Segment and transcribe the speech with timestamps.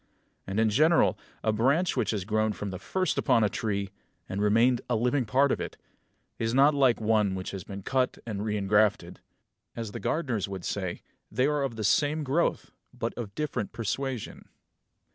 [0.47, 3.91] And in general a branch which has grown from the first upon a tree,
[4.27, 5.77] and remained a living part of it,
[6.39, 9.17] is not like one which has been cut and reingrafted;
[9.75, 14.49] as the gardeners would say, they are of the same growth but of different persuasion.